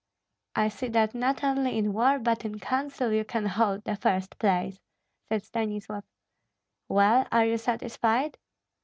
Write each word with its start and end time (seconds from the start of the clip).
"I 0.55 0.69
see 0.69 0.87
that 0.87 1.13
not 1.13 1.43
only 1.43 1.77
in 1.77 1.93
war, 1.93 2.17
but 2.17 2.43
in 2.43 2.57
council 2.57 3.13
you 3.13 3.23
can 3.23 3.45
hold 3.45 3.83
the 3.83 3.95
first 3.95 4.39
place," 4.39 4.79
said 5.29 5.43
Stanislav. 5.43 6.03
"Well, 6.89 7.27
are 7.31 7.45
you 7.45 7.59
satisfied?" 7.59 8.39